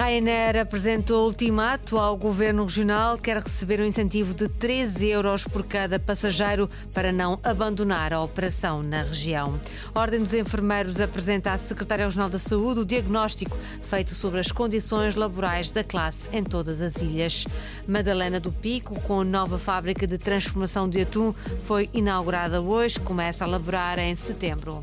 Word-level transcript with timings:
Ryanair 0.00 0.56
apresentou 0.56 1.26
ultimato 1.26 1.98
ao 1.98 2.16
governo 2.16 2.64
regional, 2.64 3.18
quer 3.18 3.36
receber 3.36 3.82
um 3.82 3.84
incentivo 3.84 4.32
de 4.32 4.48
13 4.48 5.06
euros 5.08 5.44
por 5.44 5.62
cada 5.62 5.98
passageiro 5.98 6.70
para 6.94 7.12
não 7.12 7.38
abandonar 7.42 8.10
a 8.10 8.22
operação 8.22 8.80
na 8.82 9.02
região. 9.02 9.60
A 9.94 10.00
Ordem 10.00 10.20
dos 10.20 10.32
Enfermeiros 10.32 10.98
apresenta 11.02 11.52
à 11.52 11.58
Secretária 11.58 12.06
Regional 12.06 12.30
da 12.30 12.38
Saúde 12.38 12.80
o 12.80 12.86
diagnóstico 12.86 13.58
feito 13.82 14.14
sobre 14.14 14.40
as 14.40 14.50
condições 14.50 15.14
laborais 15.14 15.70
da 15.70 15.84
classe 15.84 16.26
em 16.32 16.42
todas 16.42 16.80
as 16.80 16.96
ilhas. 17.02 17.44
Madalena 17.86 18.40
do 18.40 18.50
Pico, 18.50 18.98
com 19.02 19.22
nova 19.22 19.58
fábrica 19.58 20.06
de 20.06 20.16
transformação 20.16 20.88
de 20.88 21.02
atum, 21.02 21.34
foi 21.64 21.90
inaugurada 21.92 22.62
hoje, 22.62 22.98
começa 22.98 23.44
a 23.44 23.46
laborar 23.46 23.98
em 23.98 24.16
setembro. 24.16 24.80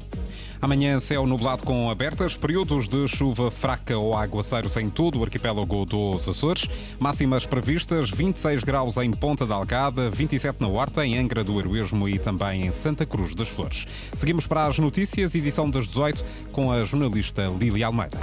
Amanhã, 0.61 0.99
céu 0.99 1.25
nublado 1.25 1.63
com 1.63 1.89
abertas, 1.89 2.35
períodos 2.35 2.87
de 2.87 3.07
chuva 3.07 3.51
fraca 3.51 3.97
ou 3.97 4.15
aguaceiros 4.15 4.75
em 4.77 4.89
todo 4.89 5.19
o 5.19 5.23
arquipélago 5.23 5.85
dos 5.85 6.27
Açores. 6.27 6.67
Máximas 6.99 7.45
previstas: 7.45 8.09
26 8.09 8.63
graus 8.63 8.97
em 8.97 9.11
Ponta 9.11 9.45
da 9.45 9.55
Algada, 9.55 10.09
27 10.09 10.57
na 10.59 10.67
Horta, 10.67 11.05
em 11.05 11.17
Angra 11.17 11.43
do 11.43 11.59
Heroísmo 11.59 12.09
e 12.09 12.17
também 12.17 12.65
em 12.65 12.71
Santa 12.71 13.05
Cruz 13.05 13.35
das 13.35 13.49
Flores. 13.49 13.85
Seguimos 14.13 14.47
para 14.47 14.65
as 14.65 14.79
notícias, 14.79 15.35
edição 15.35 15.69
das 15.69 15.87
18, 15.87 16.23
com 16.51 16.71
a 16.71 16.83
jornalista 16.83 17.51
Lili 17.59 17.83
Almeida. 17.83 18.19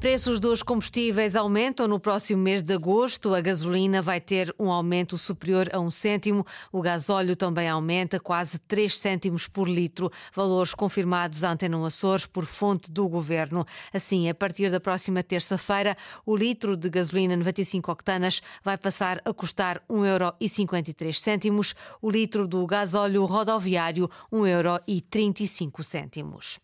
Preços 0.00 0.38
dos 0.38 0.62
combustíveis 0.62 1.34
aumentam 1.34 1.88
no 1.88 1.98
próximo 1.98 2.40
mês 2.40 2.62
de 2.62 2.72
agosto. 2.72 3.34
A 3.34 3.40
gasolina 3.40 4.00
vai 4.00 4.20
ter 4.20 4.54
um 4.56 4.70
aumento 4.70 5.18
superior 5.18 5.68
a 5.72 5.80
um 5.80 5.90
cêntimo. 5.90 6.46
O 6.70 6.80
gasóleo 6.80 7.34
também 7.34 7.68
aumenta 7.68 8.20
quase 8.20 8.60
3 8.60 8.96
cêntimos 8.96 9.48
por 9.48 9.68
litro. 9.68 10.08
Valores 10.32 10.72
confirmados 10.72 11.42
à 11.42 11.50
Antena 11.50 11.84
Açores 11.84 12.26
por 12.26 12.46
fonte 12.46 12.92
do 12.92 13.08
governo. 13.08 13.66
Assim, 13.92 14.28
a 14.28 14.34
partir 14.34 14.70
da 14.70 14.78
próxima 14.78 15.20
terça-feira, 15.20 15.96
o 16.24 16.36
litro 16.36 16.76
de 16.76 16.88
gasolina 16.88 17.36
95 17.36 17.90
octanas 17.90 18.40
vai 18.62 18.78
passar 18.78 19.20
a 19.24 19.34
custar 19.34 19.82
1,53€. 19.90 21.74
O 22.00 22.08
litro 22.08 22.46
do 22.46 22.64
gasóleo 22.68 23.24
rodoviário, 23.24 24.08
1,35€. 24.32 26.60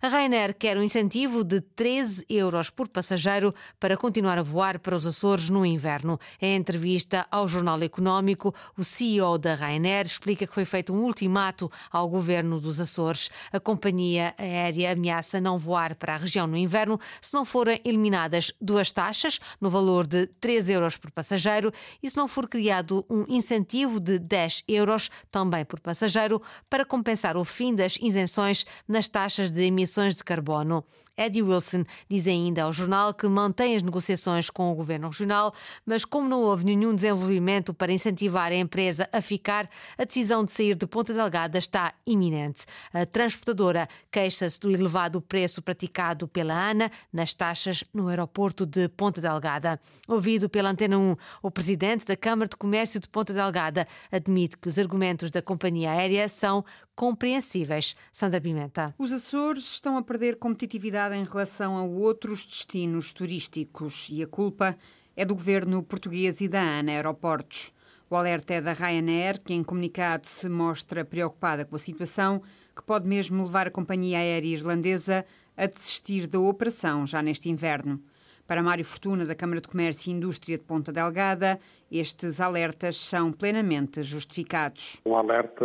A 0.00 0.06
Rainer 0.06 0.54
quer 0.54 0.78
um 0.78 0.84
incentivo 0.84 1.42
de 1.42 1.60
13 1.60 2.24
euros 2.28 2.70
por 2.76 2.88
passageiro 2.88 3.54
para 3.80 3.96
continuar 3.96 4.38
a 4.38 4.42
voar 4.42 4.78
para 4.78 4.94
os 4.94 5.06
Açores 5.06 5.48
no 5.48 5.64
inverno. 5.64 6.20
Em 6.40 6.54
entrevista 6.54 7.26
ao 7.30 7.48
Jornal 7.48 7.82
Económico, 7.82 8.54
o 8.76 8.84
CEO 8.84 9.38
da 9.38 9.54
Ryanair 9.54 10.04
explica 10.04 10.46
que 10.46 10.52
foi 10.52 10.66
feito 10.66 10.92
um 10.92 11.02
ultimato 11.02 11.72
ao 11.90 12.08
governo 12.08 12.60
dos 12.60 12.78
Açores. 12.78 13.30
A 13.50 13.58
companhia 13.58 14.34
aérea 14.36 14.92
ameaça 14.92 15.40
não 15.40 15.56
voar 15.56 15.94
para 15.94 16.14
a 16.14 16.18
região 16.18 16.46
no 16.46 16.56
inverno 16.56 17.00
se 17.20 17.32
não 17.32 17.44
forem 17.44 17.80
eliminadas 17.84 18.52
duas 18.60 18.92
taxas, 18.92 19.40
no 19.60 19.70
valor 19.70 20.06
de 20.06 20.26
3 20.26 20.68
euros 20.68 20.98
por 20.98 21.10
passageiro, 21.10 21.72
e 22.02 22.10
se 22.10 22.16
não 22.16 22.28
for 22.28 22.46
criado 22.46 23.04
um 23.08 23.24
incentivo 23.28 23.98
de 23.98 24.18
10 24.18 24.64
euros, 24.68 25.10
também 25.30 25.64
por 25.64 25.80
passageiro, 25.80 26.42
para 26.68 26.84
compensar 26.84 27.36
o 27.36 27.44
fim 27.44 27.74
das 27.74 27.96
isenções 27.96 28.66
nas 28.86 29.08
taxas 29.08 29.50
de 29.50 29.62
emissões 29.62 30.14
de 30.14 30.22
carbono. 30.22 30.84
Eddie 31.16 31.42
Wilson 31.42 31.84
diz 32.08 32.26
ainda 32.26 32.64
ao 32.64 32.72
jornal 32.72 33.14
que 33.14 33.26
mantém 33.26 33.74
as 33.74 33.82
negociações 33.82 34.50
com 34.50 34.70
o 34.70 34.74
governo 34.74 35.08
regional, 35.08 35.54
mas 35.84 36.04
como 36.04 36.28
não 36.28 36.42
houve 36.42 36.64
nenhum 36.64 36.94
desenvolvimento 36.94 37.72
para 37.72 37.92
incentivar 37.92 38.52
a 38.52 38.56
empresa 38.56 39.08
a 39.12 39.20
ficar, 39.20 39.68
a 39.96 40.04
decisão 40.04 40.44
de 40.44 40.52
sair 40.52 40.74
de 40.74 40.86
Ponta 40.86 41.14
Delgada 41.14 41.58
está 41.58 41.94
iminente. 42.06 42.66
A 42.92 43.06
transportadora 43.06 43.88
queixa-se 44.10 44.60
do 44.60 44.70
elevado 44.70 45.20
preço 45.20 45.62
praticado 45.62 46.28
pela 46.28 46.54
ANA 46.54 46.90
nas 47.12 47.32
taxas 47.32 47.82
no 47.94 48.08
aeroporto 48.08 48.66
de 48.66 48.88
Ponta 48.88 49.20
Delgada. 49.20 49.80
Ouvido 50.06 50.48
pela 50.48 50.70
Antena 50.70 50.98
1, 50.98 51.16
o 51.42 51.50
presidente 51.50 52.04
da 52.04 52.16
Câmara 52.16 52.48
de 52.48 52.56
Comércio 52.56 53.00
de 53.00 53.08
Ponta 53.08 53.32
Delgada 53.32 53.86
admite 54.12 54.56
que 54.56 54.68
os 54.68 54.78
argumentos 54.78 55.30
da 55.30 55.40
companhia 55.40 55.92
aérea 55.92 56.28
são 56.28 56.64
compreensíveis. 56.96 57.94
Sandra 58.10 58.40
Pimenta. 58.40 58.94
Os 58.98 59.12
Açores 59.12 59.64
estão 59.64 59.96
a 59.98 60.02
perder 60.02 60.36
competitividade 60.36 61.14
em 61.14 61.24
relação 61.24 61.76
a 61.76 61.82
outros 61.84 62.44
destinos 62.44 63.12
turísticos 63.12 64.08
e 64.10 64.22
a 64.22 64.26
culpa 64.26 64.76
é 65.14 65.24
do 65.24 65.34
governo 65.34 65.82
português 65.82 66.40
e 66.40 66.48
da 66.48 66.60
ANA 66.60 66.92
Aeroportos. 66.92 67.72
O 68.08 68.16
alerta 68.16 68.54
é 68.54 68.60
da 68.60 68.72
Ryanair, 68.72 69.40
que 69.42 69.52
em 69.52 69.64
comunicado 69.64 70.26
se 70.26 70.48
mostra 70.48 71.04
preocupada 71.04 71.64
com 71.64 71.76
a 71.76 71.78
situação, 71.78 72.40
que 72.74 72.82
pode 72.82 73.08
mesmo 73.08 73.42
levar 73.44 73.66
a 73.66 73.70
companhia 73.70 74.18
aérea 74.18 74.48
irlandesa 74.48 75.24
a 75.56 75.66
desistir 75.66 76.26
da 76.26 76.38
operação 76.38 77.06
já 77.06 77.20
neste 77.20 77.48
inverno. 77.48 78.00
Para 78.46 78.62
Mário 78.62 78.84
Fortuna, 78.84 79.26
da 79.26 79.34
Câmara 79.34 79.60
de 79.60 79.66
Comércio 79.66 80.08
e 80.08 80.12
Indústria 80.14 80.56
de 80.56 80.62
Ponta 80.62 80.92
Delgada, 80.92 81.58
estes 81.90 82.40
alertas 82.40 82.96
são 82.96 83.32
plenamente 83.32 84.02
justificados. 84.02 85.00
Um 85.06 85.16
alerta 85.16 85.64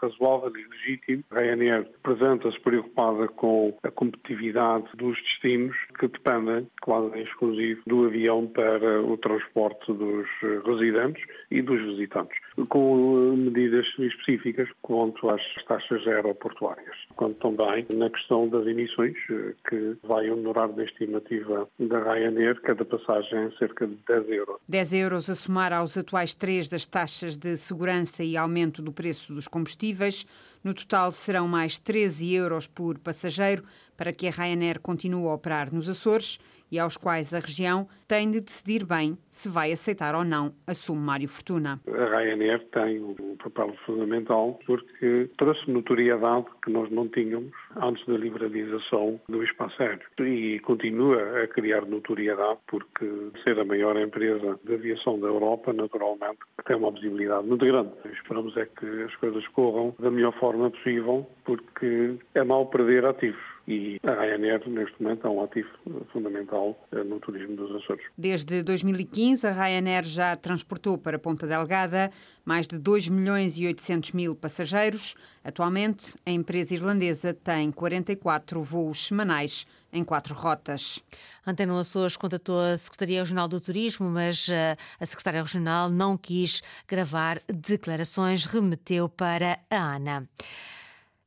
razoável 0.00 0.52
e 0.56 0.66
legítimo. 0.68 1.24
A 1.30 1.40
Ryanair 1.40 1.88
apresenta-se 2.02 2.58
preocupada 2.60 3.28
com 3.28 3.76
a 3.82 3.90
competitividade 3.90 4.84
dos 4.96 5.16
destinos 5.16 5.76
que 5.98 6.08
dependem, 6.08 6.66
quase 6.82 7.16
em 7.18 7.22
exclusivo, 7.22 7.82
do 7.86 8.06
avião 8.06 8.46
para 8.46 9.02
o 9.02 9.16
transporte 9.16 9.92
dos 9.92 10.26
residentes 10.64 11.22
e 11.50 11.62
dos 11.62 11.80
visitantes, 11.80 12.36
com 12.68 13.34
medidas 13.36 13.86
específicas 13.98 14.68
quanto 14.82 15.28
às 15.28 15.42
taxas 15.66 16.06
aeroportuárias, 16.06 16.96
quanto 17.16 17.36
também 17.38 17.86
na 17.94 18.10
questão 18.10 18.48
das 18.48 18.66
emissões, 18.66 19.16
que 19.68 19.96
vai 20.04 20.30
honorar 20.30 20.68
da 20.68 20.84
estimativa 20.84 21.68
da 21.78 22.02
Ryanair 22.02 22.60
cada 22.62 22.84
passagem 22.84 23.50
cerca 23.58 23.86
de 23.86 23.96
10 24.06 24.30
euros. 24.30 24.56
10 24.68 24.92
euros 24.92 25.28
somar 25.40 25.72
aos 25.72 25.96
atuais 25.96 26.34
3 26.34 26.68
das 26.68 26.84
taxas 26.84 27.36
de 27.36 27.56
segurança 27.56 28.22
e 28.22 28.36
aumento 28.36 28.82
do 28.82 28.92
preço 28.92 29.32
dos 29.32 29.48
combustíveis. 29.48 30.26
No 30.62 30.74
total 30.74 31.10
serão 31.10 31.48
mais 31.48 31.78
13 31.78 32.34
euros 32.34 32.66
por 32.66 32.98
passageiro 32.98 33.64
para 33.96 34.12
que 34.12 34.26
a 34.28 34.30
Ryanair 34.30 34.80
continue 34.80 35.26
a 35.26 35.34
operar 35.34 35.72
nos 35.74 35.88
Açores 35.88 36.38
e 36.72 36.78
aos 36.78 36.96
quais 36.96 37.34
a 37.34 37.38
região 37.38 37.86
tem 38.06 38.30
de 38.30 38.40
decidir 38.40 38.84
bem 38.86 39.18
se 39.30 39.48
vai 39.48 39.72
aceitar 39.72 40.14
ou 40.14 40.24
não, 40.24 40.54
assume 40.66 41.00
Mário 41.00 41.28
Fortuna. 41.28 41.80
A 41.86 42.16
Ryanair 42.16 42.64
tem 42.72 42.98
um 42.98 43.36
papel 43.36 43.74
fundamental 43.84 44.58
porque 44.66 45.28
trouxe 45.36 45.70
notoriedade 45.70 46.46
que 46.64 46.70
nós 46.70 46.90
não 46.90 47.08
tínhamos 47.08 47.52
antes 47.76 48.04
da 48.06 48.16
liberalização 48.16 49.20
do 49.28 49.42
espaço 49.42 49.82
aéreo 49.82 50.00
e 50.20 50.58
continua 50.60 51.42
a 51.42 51.48
criar 51.48 51.84
notoriedade 51.86 52.58
porque 52.68 53.06
ser 53.44 53.58
a 53.58 53.64
maior 53.64 53.98
empresa 53.98 54.58
de 54.64 54.74
aviação 54.74 55.18
da 55.20 55.26
Europa, 55.26 55.72
naturalmente, 55.72 56.38
tem 56.66 56.76
uma 56.76 56.90
visibilidade 56.90 57.46
muito 57.46 57.66
grande. 57.66 57.90
Esperamos 58.12 58.56
é 58.56 58.64
que 58.64 58.86
as 59.02 59.14
coisas 59.16 59.46
corram 59.48 59.94
da 59.98 60.10
melhor 60.10 60.32
forma 60.38 60.49
possível 60.70 61.26
porque 61.44 62.18
é 62.34 62.44
mal 62.44 62.66
perder 62.66 63.04
ativos 63.04 63.40
e 63.70 64.00
a 64.02 64.12
Ryanair, 64.12 64.68
neste 64.68 65.00
momento, 65.00 65.26
é 65.26 65.30
um 65.30 65.44
ativo 65.44 65.68
fundamental 66.12 66.76
eh, 66.90 67.04
no 67.04 67.20
turismo 67.20 67.54
dos 67.54 67.70
Açores. 67.76 68.04
Desde 68.18 68.62
2015, 68.64 69.46
a 69.46 69.52
Ryanair 69.52 70.04
já 70.04 70.34
transportou 70.34 70.98
para 70.98 71.18
Ponta 71.18 71.46
Delgada 71.46 72.10
mais 72.44 72.66
de 72.66 72.78
2 72.78 73.06
milhões 73.06 73.56
e 73.56 73.66
800 73.66 74.10
mil 74.10 74.34
passageiros. 74.34 75.14
Atualmente, 75.44 76.16
a 76.26 76.32
empresa 76.32 76.74
irlandesa 76.74 77.32
tem 77.32 77.70
44 77.70 78.60
voos 78.60 79.06
semanais 79.06 79.66
em 79.92 80.02
quatro 80.02 80.34
rotas. 80.34 81.00
Antena 81.46 81.78
Açores 81.78 82.16
contatou 82.16 82.60
a 82.60 82.76
Secretaria 82.76 83.20
Regional 83.20 83.46
do 83.46 83.60
Turismo, 83.60 84.10
mas 84.10 84.48
eh, 84.48 84.76
a 84.98 85.06
Secretária 85.06 85.42
Regional 85.42 85.88
não 85.88 86.16
quis 86.16 86.60
gravar 86.88 87.40
declarações, 87.46 88.44
remeteu 88.44 89.08
para 89.08 89.60
a 89.70 89.94
ANA. 89.94 90.28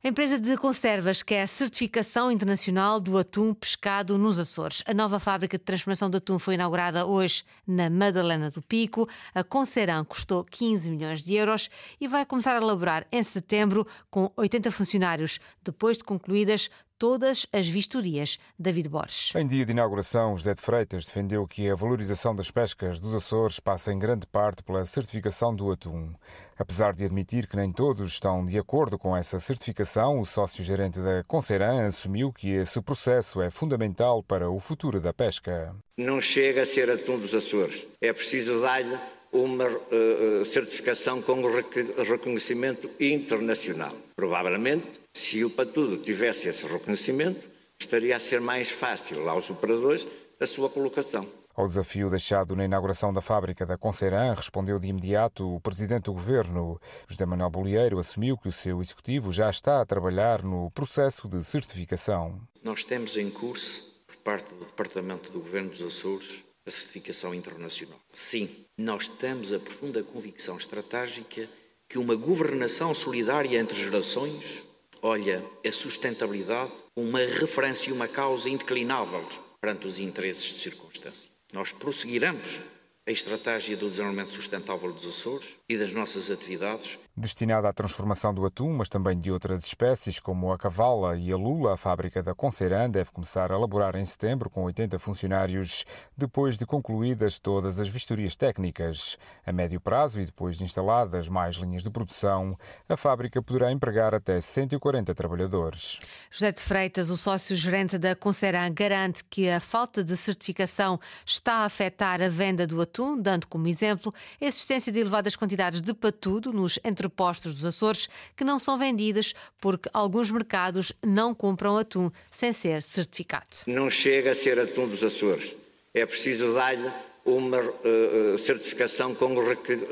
A 0.04 0.08
empresa 0.08 0.38
de 0.38 0.54
conservas 0.58 1.22
quer 1.22 1.48
certificação 1.48 2.30
internacional 2.30 3.00
do 3.00 3.16
atum 3.16 3.54
pescado 3.54 4.18
nos 4.18 4.38
Açores. 4.38 4.82
A 4.84 4.92
nova 4.92 5.18
fábrica 5.18 5.56
de 5.56 5.64
transformação 5.64 6.10
de 6.10 6.18
atum 6.18 6.38
foi 6.38 6.56
inaugurada 6.56 7.06
hoje 7.06 7.42
na 7.66 7.88
Madalena 7.88 8.50
do 8.50 8.60
Pico. 8.60 9.08
A 9.34 9.42
Conceran 9.42 10.04
custou 10.04 10.44
15 10.44 10.90
milhões 10.90 11.22
de 11.22 11.32
euros 11.32 11.70
e 11.98 12.06
vai 12.06 12.26
começar 12.26 12.52
a 12.52 12.60
elaborar 12.60 13.06
em 13.10 13.22
setembro 13.22 13.86
com 14.10 14.30
80 14.36 14.70
funcionários, 14.70 15.40
depois 15.62 15.96
de 15.96 16.04
concluídas 16.04 16.68
todas 16.98 17.46
as 17.52 17.68
vistorias. 17.68 18.38
David 18.58 18.88
Borges. 18.88 19.34
Em 19.34 19.46
dia 19.46 19.64
de 19.64 19.72
inauguração, 19.72 20.36
José 20.36 20.54
de 20.54 20.60
Freitas 20.60 21.06
defendeu 21.06 21.46
que 21.46 21.68
a 21.68 21.74
valorização 21.74 22.34
das 22.34 22.50
pescas 22.50 23.00
dos 23.00 23.14
Açores 23.14 23.60
passa 23.60 23.92
em 23.92 23.98
grande 23.98 24.26
parte 24.26 24.62
pela 24.62 24.84
certificação 24.84 25.54
do 25.54 25.70
atum. 25.70 26.12
Apesar 26.56 26.92
de 26.94 27.04
admitir 27.04 27.48
que 27.48 27.56
nem 27.56 27.72
todos 27.72 28.06
estão 28.06 28.44
de 28.44 28.58
acordo 28.58 28.98
com 28.98 29.16
essa 29.16 29.40
certificação, 29.40 30.20
o 30.20 30.26
sócio-gerente 30.26 31.00
da 31.00 31.24
Conceran 31.24 31.86
assumiu 31.86 32.32
que 32.32 32.50
esse 32.50 32.80
processo 32.80 33.42
é 33.42 33.50
fundamental 33.50 34.22
para 34.22 34.48
o 34.48 34.60
futuro 34.60 35.00
da 35.00 35.12
pesca. 35.12 35.74
Não 35.96 36.20
chega 36.20 36.62
a 36.62 36.66
ser 36.66 36.90
atum 36.90 37.18
dos 37.18 37.34
Açores. 37.34 37.86
É 38.00 38.12
preciso 38.12 38.60
dar-lhe 38.60 38.96
uma 39.32 39.66
uh, 39.66 40.44
certificação 40.44 41.20
com 41.20 41.42
reconhecimento 41.42 42.88
internacional. 43.00 43.92
Provavelmente, 44.14 45.03
se 45.34 45.44
o 45.44 45.50
Patudo 45.50 45.96
tivesse 45.96 46.48
esse 46.48 46.66
reconhecimento, 46.66 47.48
estaria 47.76 48.16
a 48.16 48.20
ser 48.20 48.40
mais 48.40 48.70
fácil 48.70 49.28
aos 49.28 49.48
operadores 49.50 50.06
a 50.38 50.46
sua 50.46 50.68
colocação. 50.68 51.26
Ao 51.56 51.66
desafio 51.66 52.10
deixado 52.10 52.54
na 52.54 52.64
inauguração 52.64 53.12
da 53.12 53.20
fábrica 53.20 53.66
da 53.66 53.78
Conceran, 53.78 54.34
respondeu 54.34 54.78
de 54.78 54.88
imediato 54.88 55.56
o 55.56 55.60
presidente 55.60 56.04
do 56.04 56.12
governo. 56.12 56.80
José 57.08 57.24
Manuel 57.26 57.50
Bolieiro 57.50 57.98
assumiu 57.98 58.36
que 58.36 58.48
o 58.48 58.52
seu 58.52 58.80
executivo 58.80 59.32
já 59.32 59.48
está 59.48 59.80
a 59.80 59.86
trabalhar 59.86 60.42
no 60.42 60.70
processo 60.72 61.26
de 61.26 61.42
certificação. 61.42 62.40
Nós 62.62 62.84
temos 62.84 63.16
em 63.16 63.30
curso, 63.30 63.84
por 64.06 64.16
parte 64.16 64.52
do 64.54 64.64
Departamento 64.64 65.32
do 65.32 65.40
Governo 65.40 65.70
dos 65.70 65.82
Açores, 65.82 66.44
a 66.66 66.70
certificação 66.70 67.34
internacional. 67.34 67.98
Sim, 68.12 68.48
nós 68.78 69.08
temos 69.08 69.52
a 69.52 69.58
profunda 69.58 70.02
convicção 70.02 70.56
estratégica 70.56 71.48
que 71.88 71.98
uma 71.98 72.14
governação 72.14 72.94
solidária 72.94 73.58
entre 73.58 73.78
gerações 73.78 74.64
olha 75.04 75.44
a 75.62 75.70
sustentabilidade 75.70 76.72
uma 76.96 77.18
referência 77.18 77.90
e 77.90 77.92
uma 77.92 78.08
causa 78.08 78.48
indeclinável 78.48 79.28
perante 79.60 79.86
os 79.86 79.98
interesses 79.98 80.44
de 80.44 80.60
circunstância. 80.60 81.28
Nós 81.52 81.72
prosseguiremos 81.72 82.62
a 83.06 83.10
estratégia 83.10 83.76
do 83.76 83.90
desenvolvimento 83.90 84.30
sustentável 84.32 84.90
dos 84.90 85.06
Açores 85.06 85.46
e 85.68 85.78
das 85.78 85.92
nossas 85.92 86.30
atividades 86.30 86.98
Destinada 87.16 87.68
à 87.68 87.72
transformação 87.72 88.34
do 88.34 88.44
atum, 88.44 88.72
mas 88.72 88.88
também 88.88 89.16
de 89.16 89.30
outras 89.30 89.64
espécies, 89.64 90.18
como 90.18 90.52
a 90.52 90.58
cavala 90.58 91.16
e 91.16 91.30
a 91.30 91.36
lula, 91.36 91.74
a 91.74 91.76
fábrica 91.76 92.20
da 92.20 92.34
Conceran 92.34 92.90
deve 92.90 93.12
começar 93.12 93.52
a 93.52 93.54
elaborar 93.54 93.94
em 93.94 94.04
setembro 94.04 94.50
com 94.50 94.64
80 94.64 94.98
funcionários, 94.98 95.84
depois 96.16 96.58
de 96.58 96.66
concluídas 96.66 97.38
todas 97.38 97.78
as 97.78 97.86
vistorias 97.86 98.34
técnicas. 98.34 99.16
A 99.46 99.52
médio 99.52 99.80
prazo 99.80 100.20
e 100.20 100.24
depois 100.24 100.58
de 100.58 100.64
instaladas 100.64 101.28
mais 101.28 101.54
linhas 101.54 101.84
de 101.84 101.90
produção, 101.90 102.58
a 102.88 102.96
fábrica 102.96 103.40
poderá 103.40 103.70
empregar 103.70 104.12
até 104.12 104.40
140 104.40 105.14
trabalhadores. 105.14 106.00
José 106.32 106.50
de 106.50 106.60
Freitas, 106.60 107.10
o 107.10 107.16
sócio-gerente 107.16 107.96
da 107.96 108.16
Conceran, 108.16 108.74
garante 108.74 109.22
que 109.22 109.48
a 109.48 109.60
falta 109.60 110.02
de 110.02 110.16
certificação 110.16 110.98
está 111.24 111.58
a 111.58 111.64
afetar 111.66 112.20
a 112.20 112.28
venda 112.28 112.66
do 112.66 112.82
atum, 112.82 113.16
dando 113.16 113.46
como 113.46 113.68
exemplo 113.68 114.12
a 114.40 114.44
existência 114.44 114.90
de 114.90 114.98
elevadas 114.98 115.36
quantidades 115.36 115.53
de 115.80 115.94
patudo 115.94 116.52
nos 116.52 116.78
entre 116.84 117.04
entrepostos 117.04 117.56
dos 117.56 117.64
Açores 117.64 118.08
que 118.36 118.44
não 118.44 118.58
são 118.58 118.78
vendidas 118.78 119.34
porque 119.60 119.88
alguns 119.92 120.30
mercados 120.30 120.92
não 121.04 121.34
compram 121.34 121.76
atum 121.76 122.10
sem 122.30 122.52
ser 122.52 122.82
certificado. 122.82 123.58
Não 123.66 123.90
chega 123.90 124.32
a 124.32 124.34
ser 124.34 124.58
atum 124.58 124.88
dos 124.88 125.02
Açores. 125.02 125.54
É 125.92 126.04
preciso 126.06 126.54
dar-lhe 126.54 126.90
uma 127.24 127.60
uh, 127.60 128.38
certificação 128.38 129.14
com 129.14 129.34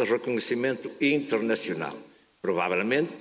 reconhecimento 0.05 0.91
internacional. 1.01 1.97
Provavelmente, 2.41 3.13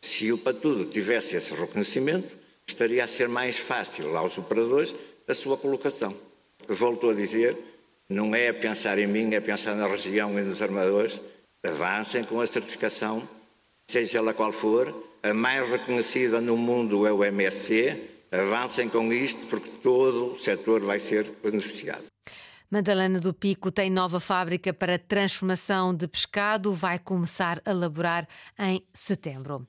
se 0.00 0.30
o 0.32 0.38
Patudo 0.38 0.84
tivesse 0.84 1.36
esse 1.36 1.52
reconhecimento, 1.52 2.36
estaria 2.66 3.04
a 3.04 3.08
ser 3.08 3.28
mais 3.28 3.58
fácil 3.58 4.16
aos 4.16 4.38
operadores 4.38 4.94
a 5.26 5.34
sua 5.34 5.56
colocação. 5.56 6.14
Volto 6.68 7.10
a 7.10 7.14
dizer, 7.14 7.56
não 8.08 8.34
é 8.34 8.52
pensar 8.52 8.98
em 8.98 9.06
mim, 9.06 9.34
é 9.34 9.40
pensar 9.40 9.74
na 9.74 9.86
região 9.86 10.38
e 10.38 10.42
nos 10.42 10.62
armadores. 10.62 11.20
Avancem 11.64 12.24
com 12.24 12.40
a 12.40 12.46
certificação 12.46 13.28
seja 13.90 14.18
ela 14.18 14.34
qual 14.34 14.52
for, 14.52 14.94
a 15.22 15.32
mais 15.32 15.66
reconhecida 15.68 16.40
no 16.40 16.56
mundo 16.56 17.06
é 17.06 17.12
o 17.12 17.24
MSC. 17.24 18.26
Avancem 18.30 18.88
com 18.88 19.10
isto 19.10 19.46
porque 19.46 19.70
todo 19.82 20.32
o 20.32 20.36
setor 20.36 20.82
vai 20.82 21.00
ser 21.00 21.30
beneficiado. 21.42 22.04
Madalena 22.70 23.18
do 23.18 23.32
Pico 23.32 23.72
tem 23.72 23.88
nova 23.88 24.20
fábrica 24.20 24.74
para 24.74 24.98
transformação 24.98 25.94
de 25.94 26.06
pescado, 26.06 26.74
vai 26.74 26.98
começar 26.98 27.62
a 27.64 27.72
laborar 27.72 28.28
em 28.58 28.82
setembro. 28.92 29.66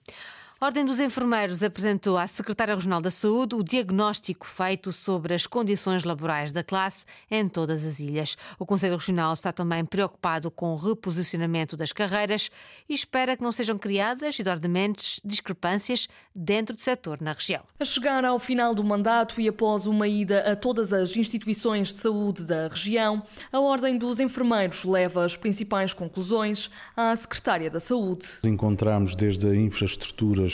A 0.61 0.65
Ordem 0.65 0.83
dos 0.83 0.99
Enfermeiros 0.99 1.63
apresentou 1.63 2.17
à 2.17 2.27
Secretária 2.27 2.75
Regional 2.75 2.99
da 2.99 3.09
Saúde 3.09 3.55
o 3.55 3.63
diagnóstico 3.63 4.45
feito 4.45 4.91
sobre 4.91 5.33
as 5.33 5.47
condições 5.47 6.03
laborais 6.03 6.51
da 6.51 6.61
classe 6.61 7.05
em 7.31 7.47
todas 7.47 7.85
as 7.85 8.01
ilhas. 8.01 8.35
O 8.59 8.65
Conselho 8.65 8.97
Regional 8.97 9.31
está 9.33 9.53
também 9.53 9.85
preocupado 9.85 10.51
com 10.51 10.73
o 10.73 10.75
reposicionamento 10.75 11.77
das 11.77 11.93
carreiras 11.93 12.51
e 12.89 12.93
espera 12.93 13.37
que 13.37 13.41
não 13.41 13.53
sejam 13.53 13.77
criadas, 13.77 14.37
idoramente, 14.37 15.21
discrepâncias 15.23 16.09
dentro 16.35 16.75
do 16.75 16.81
setor 16.81 17.21
na 17.21 17.31
região. 17.31 17.63
A 17.79 17.85
chegar 17.85 18.25
ao 18.25 18.37
final 18.37 18.75
do 18.75 18.83
mandato 18.83 19.39
e 19.39 19.47
após 19.47 19.87
uma 19.87 20.09
ida 20.09 20.41
a 20.41 20.57
todas 20.57 20.91
as 20.91 21.15
instituições 21.15 21.93
de 21.93 21.99
saúde 21.99 22.43
da 22.43 22.67
região, 22.67 23.23
a 23.49 23.61
Ordem 23.61 23.97
dos 23.97 24.19
Enfermeiros 24.19 24.83
leva 24.83 25.23
as 25.23 25.37
principais 25.37 25.93
conclusões 25.93 26.69
à 26.97 27.15
Secretária 27.15 27.69
da 27.69 27.79
Saúde. 27.79 28.27
Encontramos 28.45 29.15
desde 29.15 29.47
a 29.47 29.55
infraestrutura 29.55 30.48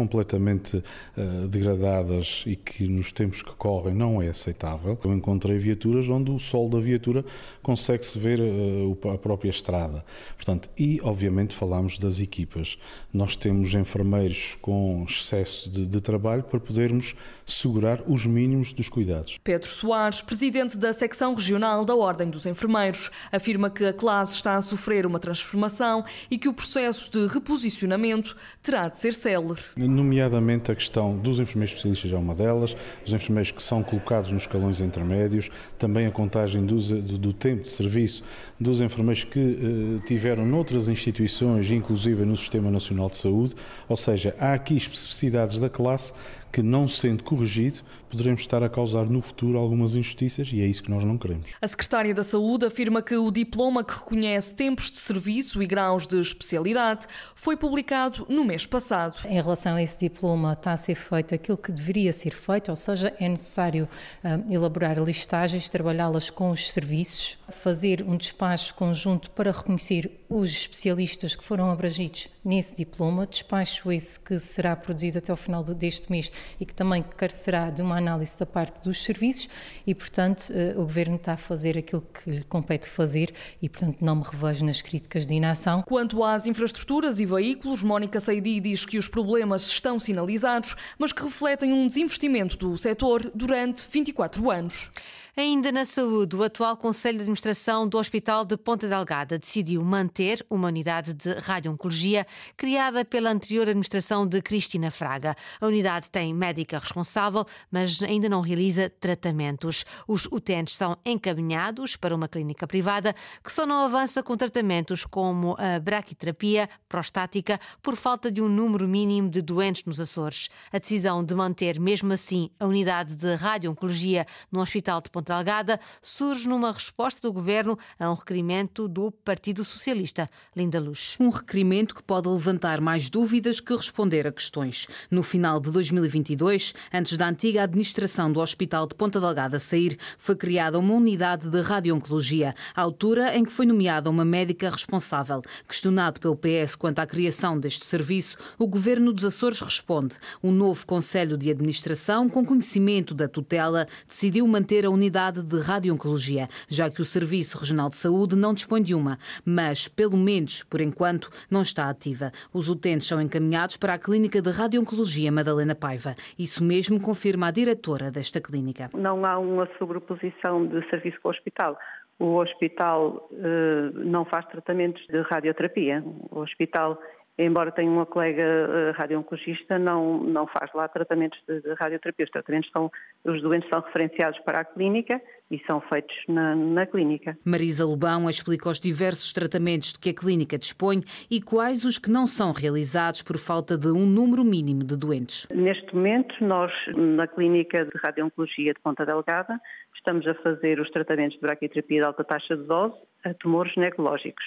completamente 0.00 0.78
uh, 0.78 1.46
degradadas 1.46 2.42
e 2.46 2.56
que 2.56 2.88
nos 2.88 3.12
tempos 3.12 3.42
que 3.42 3.52
correm 3.52 3.94
não 3.94 4.22
é 4.22 4.28
aceitável. 4.28 4.98
Eu 5.04 5.12
encontrei 5.12 5.58
viaturas 5.58 6.08
onde 6.08 6.30
o 6.30 6.38
sol 6.38 6.70
da 6.70 6.80
viatura 6.80 7.22
consegue-se 7.62 8.18
ver 8.18 8.40
uh, 8.40 9.10
a 9.12 9.18
própria 9.18 9.50
estrada. 9.50 10.02
Portanto, 10.36 10.70
e 10.78 10.98
obviamente 11.02 11.54
falamos 11.54 11.98
das 11.98 12.18
equipas. 12.18 12.78
Nós 13.12 13.36
temos 13.36 13.74
enfermeiros 13.74 14.56
com 14.62 15.04
excesso 15.06 15.70
de, 15.70 15.86
de 15.86 16.00
trabalho 16.00 16.44
para 16.44 16.58
podermos 16.58 17.14
segurar 17.44 18.00
os 18.06 18.24
mínimos 18.24 18.72
dos 18.72 18.88
cuidados. 18.88 19.38
Pedro 19.44 19.68
Soares, 19.68 20.22
presidente 20.22 20.78
da 20.78 20.94
secção 20.94 21.34
regional 21.34 21.84
da 21.84 21.94
Ordem 21.94 22.30
dos 22.30 22.46
Enfermeiros, 22.46 23.10
afirma 23.30 23.68
que 23.68 23.84
a 23.84 23.92
classe 23.92 24.36
está 24.36 24.54
a 24.54 24.62
sofrer 24.62 25.04
uma 25.04 25.18
transformação 25.18 26.04
e 26.30 26.38
que 26.38 26.48
o 26.48 26.54
processo 26.54 27.10
de 27.10 27.26
reposicionamento 27.26 28.34
terá 28.62 28.88
de 28.88 28.98
ser 28.98 29.12
célere 29.12 29.60
nomeadamente 29.90 30.70
a 30.70 30.74
questão 30.74 31.16
dos 31.16 31.40
enfermeiros 31.40 31.72
especialistas 31.72 32.12
é 32.12 32.16
uma 32.16 32.34
delas, 32.34 32.76
os 33.04 33.12
enfermeiros 33.12 33.50
que 33.50 33.62
são 33.62 33.82
colocados 33.82 34.32
nos 34.32 34.42
escalões 34.42 34.80
intermédios, 34.80 35.50
também 35.78 36.06
a 36.06 36.10
contagem 36.10 36.64
do, 36.64 36.76
do 36.76 37.32
tempo 37.32 37.62
de 37.62 37.68
serviço 37.68 38.22
dos 38.58 38.80
enfermeiros 38.80 39.24
que 39.24 39.38
eh, 39.38 40.06
tiveram 40.06 40.46
noutras 40.46 40.88
instituições, 40.88 41.70
inclusive 41.70 42.24
no 42.24 42.36
Sistema 42.36 42.70
Nacional 42.70 43.08
de 43.08 43.18
Saúde, 43.18 43.54
ou 43.88 43.96
seja, 43.96 44.34
há 44.38 44.52
aqui 44.52 44.76
especificidades 44.76 45.58
da 45.58 45.68
classe 45.68 46.12
que, 46.52 46.62
não 46.62 46.88
sendo 46.88 47.22
corrigido, 47.22 47.80
poderemos 48.10 48.40
estar 48.40 48.62
a 48.62 48.68
causar 48.68 49.06
no 49.06 49.22
futuro 49.22 49.56
algumas 49.56 49.94
injustiças 49.94 50.50
e 50.52 50.60
é 50.60 50.66
isso 50.66 50.82
que 50.82 50.90
nós 50.90 51.04
não 51.04 51.16
queremos. 51.16 51.50
A 51.60 51.68
Secretária 51.68 52.12
da 52.12 52.24
Saúde 52.24 52.66
afirma 52.66 53.00
que 53.00 53.14
o 53.14 53.30
diploma 53.30 53.84
que 53.84 53.94
reconhece 53.94 54.54
tempos 54.54 54.90
de 54.90 54.98
serviço 54.98 55.62
e 55.62 55.66
graus 55.66 56.06
de 56.06 56.20
especialidade 56.20 57.06
foi 57.34 57.56
publicado 57.56 58.26
no 58.28 58.44
mês 58.44 58.66
passado. 58.66 59.16
Em 59.26 59.40
relação 59.40 59.76
a 59.76 59.82
esse 59.82 59.98
diploma, 59.98 60.54
está 60.54 60.72
a 60.72 60.76
ser 60.76 60.96
feito 60.96 61.34
aquilo 61.34 61.56
que 61.56 61.70
deveria 61.70 62.12
ser 62.12 62.34
feito, 62.34 62.70
ou 62.70 62.76
seja, 62.76 63.14
é 63.18 63.28
necessário 63.28 63.88
uh, 64.24 64.52
elaborar 64.52 64.98
listagens, 64.98 65.68
trabalhá-las 65.68 66.30
com 66.30 66.50
os 66.50 66.72
serviços, 66.72 67.38
fazer 67.48 68.02
um 68.02 68.16
despacho 68.16 68.74
conjunto 68.74 69.30
para 69.30 69.52
reconhecer 69.52 70.10
os 70.28 70.50
especialistas 70.50 71.36
que 71.36 71.44
foram 71.44 71.70
abrangidos 71.70 72.28
nesse 72.44 72.74
diploma, 72.74 73.26
despacho 73.26 73.92
esse 73.92 74.18
que 74.18 74.38
será 74.38 74.74
produzido 74.74 75.18
até 75.18 75.32
o 75.32 75.36
final 75.36 75.62
deste 75.62 76.10
mês 76.10 76.30
e 76.58 76.66
que 76.66 76.74
também 76.74 77.02
carecerá 77.02 77.70
de 77.70 77.82
uma 77.82 77.96
análise 77.96 78.38
da 78.38 78.46
parte 78.46 78.82
dos 78.84 79.02
serviços 79.02 79.48
e, 79.86 79.94
portanto, 79.94 80.50
eh, 80.50 80.72
o 80.76 80.82
Governo 80.82 81.16
está 81.16 81.34
a 81.34 81.36
fazer 81.36 81.78
aquilo 81.78 82.02
que 82.02 82.30
lhe 82.30 82.42
compete 82.44 82.88
fazer 82.88 83.32
e, 83.60 83.68
portanto, 83.68 83.98
não 84.00 84.16
me 84.16 84.22
revejo 84.22 84.64
nas 84.64 84.82
críticas 84.82 85.26
de 85.26 85.34
inação. 85.34 85.82
Quanto 85.82 86.22
às 86.24 86.46
infraestruturas 86.46 87.20
e 87.20 87.26
veículos, 87.26 87.82
Mónica 87.82 88.20
Saidi 88.20 88.60
diz 88.60 88.84
que 88.84 88.98
os 88.98 89.08
problemas 89.08 89.66
estão 89.66 89.98
sinalizados, 89.98 90.76
mas 90.98 91.12
que 91.12 91.22
refletem 91.22 91.72
um 91.72 91.86
desinvestimento 91.86 92.56
do 92.56 92.76
setor 92.76 93.30
durante 93.34 93.86
24 93.90 94.50
anos. 94.50 94.90
Ainda 95.36 95.70
na 95.70 95.84
saúde, 95.84 96.34
o 96.34 96.42
atual 96.42 96.76
Conselho 96.76 97.18
de 97.18 97.22
Administração 97.22 97.86
do 97.86 97.98
Hospital 97.98 98.44
de 98.44 98.56
Ponta 98.56 98.88
Delgada 98.88 99.38
decidiu 99.38 99.82
manter 99.84 100.44
uma 100.50 100.66
unidade 100.66 101.14
de 101.14 101.34
radio-oncologia 101.34 102.26
criada 102.56 103.04
pela 103.04 103.30
anterior 103.30 103.68
administração 103.68 104.26
de 104.26 104.42
Cristina 104.42 104.90
Fraga. 104.90 105.36
A 105.60 105.66
unidade 105.66 106.10
tem 106.10 106.34
médica 106.34 106.80
responsável, 106.80 107.46
mas 107.70 108.02
ainda 108.02 108.28
não 108.28 108.40
realiza 108.40 108.90
tratamentos. 108.90 109.84
Os 110.08 110.26
utentes 110.26 110.76
são 110.76 110.96
encaminhados 111.06 111.94
para 111.94 112.14
uma 112.14 112.26
clínica 112.26 112.66
privada 112.66 113.14
que 113.42 113.52
só 113.52 113.64
não 113.64 113.84
avança 113.84 114.24
com 114.24 114.36
tratamentos 114.36 115.04
como 115.04 115.56
a 115.58 115.78
braquiterapia 115.78 116.68
prostática 116.88 117.60
por 117.80 117.94
falta 117.94 118.32
de 118.32 118.42
um 118.42 118.48
número 118.48 118.88
mínimo 118.88 119.30
de 119.30 119.40
doentes 119.40 119.84
nos 119.84 120.00
Açores. 120.00 120.48
A 120.72 120.78
decisão 120.78 121.22
de 121.22 121.34
manter, 121.36 121.78
mesmo 121.78 122.12
assim, 122.12 122.50
a 122.58 122.66
unidade 122.66 123.14
de 123.14 123.34
radio-oncologia 123.36 124.26
no 124.50 124.60
Hospital 124.60 125.00
de 125.00 125.08
Ponta 125.08 125.19
Ponta 125.20 125.34
Delgada 125.34 125.80
surge 126.00 126.48
numa 126.48 126.72
resposta 126.72 127.20
do 127.20 127.32
governo 127.32 127.78
a 127.98 128.10
um 128.10 128.14
requerimento 128.14 128.88
do 128.88 129.10
Partido 129.10 129.64
Socialista. 129.64 130.28
Linda 130.56 130.80
Luz. 130.80 131.16
Um 131.20 131.28
requerimento 131.28 131.94
que 131.94 132.02
pode 132.02 132.28
levantar 132.28 132.80
mais 132.80 133.10
dúvidas 133.10 133.60
que 133.60 133.74
responder 133.74 134.26
a 134.26 134.32
questões. 134.32 134.86
No 135.10 135.22
final 135.22 135.60
de 135.60 135.70
2020, 135.70 136.10
2022, 136.10 136.74
antes 136.92 137.16
da 137.16 137.28
antiga 137.28 137.62
administração 137.62 138.32
do 138.32 138.40
Hospital 138.40 138.86
de 138.86 138.94
Ponta 138.94 139.20
Delgada 139.20 139.58
sair, 139.58 139.98
foi 140.18 140.34
criada 140.36 140.78
uma 140.78 140.94
unidade 140.94 141.48
de 141.48 141.60
radio-oncologia, 141.60 142.54
à 142.74 142.80
altura 142.80 143.36
em 143.36 143.44
que 143.44 143.52
foi 143.52 143.66
nomeada 143.66 144.10
uma 144.10 144.24
médica 144.24 144.70
responsável. 144.70 145.42
Questionado 145.68 146.20
pelo 146.20 146.36
PS 146.36 146.74
quanto 146.74 146.98
à 147.00 147.06
criação 147.06 147.58
deste 147.58 147.84
serviço, 147.84 148.36
o 148.58 148.66
governo 148.66 149.12
dos 149.12 149.24
Açores 149.24 149.60
responde. 149.60 150.16
Um 150.42 150.52
novo 150.52 150.86
Conselho 150.86 151.36
de 151.36 151.50
Administração, 151.50 152.28
com 152.28 152.44
conhecimento 152.44 153.14
da 153.14 153.28
tutela, 153.28 153.86
decidiu 154.08 154.46
manter 154.46 154.86
a 154.86 154.90
unidade 154.90 155.09
de 155.10 155.60
radio-oncologia, 155.60 156.48
já 156.68 156.90
que 156.90 157.02
o 157.02 157.04
Serviço 157.04 157.58
Regional 157.58 157.88
de 157.88 157.96
Saúde 157.96 158.36
não 158.36 158.54
dispõe 158.54 158.82
de 158.82 158.94
uma, 158.94 159.18
mas, 159.44 159.88
pelo 159.88 160.16
menos 160.16 160.62
por 160.62 160.80
enquanto, 160.80 161.28
não 161.50 161.62
está 161.62 161.90
ativa. 161.90 162.30
Os 162.52 162.68
utentes 162.68 163.08
são 163.08 163.20
encaminhados 163.20 163.76
para 163.76 163.94
a 163.94 163.98
Clínica 163.98 164.40
de 164.40 164.50
Radio-Oncologia 164.50 165.32
Madalena 165.32 165.74
Paiva. 165.74 166.14
Isso 166.38 166.62
mesmo 166.64 167.00
confirma 167.00 167.48
a 167.48 167.50
diretora 167.50 168.10
desta 168.10 168.40
clínica. 168.40 168.90
Não 168.94 169.26
há 169.26 169.38
uma 169.38 169.68
sobreposição 169.78 170.66
de 170.66 170.88
serviço 170.88 171.20
com 171.20 171.28
o 171.28 171.32
hospital. 171.32 171.76
O 172.18 172.36
hospital 172.36 173.28
eh, 173.32 173.90
não 173.94 174.26
faz 174.26 174.46
tratamentos 174.46 175.04
de 175.06 175.22
radioterapia. 175.22 176.04
O 176.30 176.40
hospital 176.40 177.00
embora 177.44 177.72
tenha 177.72 177.90
uma 177.90 178.06
colega 178.06 178.42
uh, 178.42 178.92
radio-oncologista, 178.96 179.78
não, 179.78 180.18
não 180.18 180.46
faz 180.46 180.70
lá 180.74 180.88
tratamentos 180.88 181.38
de, 181.48 181.60
de, 181.60 181.74
radioterapia. 181.74 182.24
Os 182.24 182.30
tratamentos 182.30 182.70
são, 182.70 182.90
os 183.24 183.42
doentes 183.42 183.68
são 183.68 183.80
referenciados 183.80 184.38
para 184.40 184.60
a 184.60 184.64
clínica 184.64 185.20
e 185.50 185.58
são 185.66 185.80
feitos 185.80 186.14
na, 186.28 186.54
na 186.54 186.86
clínica. 186.86 187.36
Marisa 187.44 187.84
Lobão 187.84 188.28
explica 188.28 188.68
os 188.68 188.78
diversos 188.78 189.32
tratamentos 189.32 189.92
de 189.92 189.98
que 189.98 190.10
a 190.10 190.14
clínica 190.14 190.58
dispõe 190.58 191.02
e 191.30 191.40
quais 191.40 191.84
os 191.84 191.98
que 191.98 192.10
não 192.10 192.26
são 192.26 192.52
realizados 192.52 193.22
por 193.22 193.36
falta 193.36 193.76
de 193.76 193.88
um 193.88 194.06
número 194.06 194.44
mínimo 194.44 194.84
de 194.84 194.96
doentes. 194.96 195.46
Neste 195.52 195.94
momento, 195.94 196.34
nós, 196.44 196.72
na 196.96 197.26
clínica 197.26 197.84
de 197.84 197.92
radio-oncologia 198.02 198.72
de 198.72 198.80
Ponta 198.80 199.04
Delgada, 199.04 199.60
estamos 199.96 200.26
a 200.26 200.34
fazer 200.34 200.80
os 200.80 200.90
tratamentos 200.90 201.34
de 201.34 201.40
braquioterapia 201.40 202.00
de 202.00 202.06
alta 202.06 202.24
taxa 202.24 202.56
de 202.56 202.64
dose 202.64 202.94
a 203.24 203.34
tumores 203.34 203.72
ginecológicos. 203.74 204.44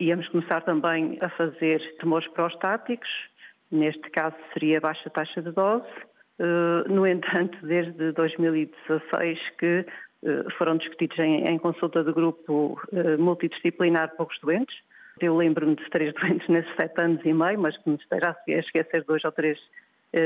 Íamos 0.00 0.28
começar 0.28 0.60
também 0.60 1.18
a 1.20 1.28
fazer 1.30 1.80
tumores 1.98 2.28
prostáticos, 2.28 3.08
neste 3.70 4.08
caso 4.10 4.36
seria 4.52 4.80
baixa 4.80 5.10
taxa 5.10 5.42
de 5.42 5.50
dose. 5.50 5.88
Eh, 6.38 6.84
no 6.88 7.04
entanto, 7.06 7.58
desde 7.66 8.12
2016 8.12 9.38
que 9.58 9.84
eh, 10.24 10.44
foram 10.56 10.76
discutidos 10.76 11.18
em, 11.18 11.58
consulta 11.58 12.04
do 12.04 12.14
grupo 12.14 12.80
eh, 12.92 13.16
multidisciplinar 13.16 14.14
poucos 14.16 14.38
doentes. 14.40 14.76
Eu 15.20 15.36
lembro-me 15.36 15.74
de 15.74 15.90
três 15.90 16.14
doentes 16.20 16.48
nesses 16.48 16.72
sete 16.76 17.00
anos 17.00 17.20
e 17.24 17.32
meio, 17.32 17.58
mas 17.58 17.76
que 17.76 17.90
me 17.90 17.96
esteja 17.96 18.30
a 18.30 18.50
esquecer 18.50 19.04
dois 19.04 19.24
ou 19.24 19.32
três 19.32 19.58